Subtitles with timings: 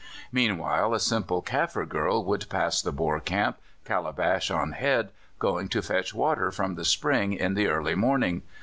[0.31, 5.83] Meanwhile a simple Kaffir girl would pass the Boer camp, calabash on head, going to
[5.83, 8.41] fetch water from the spring in the early morning.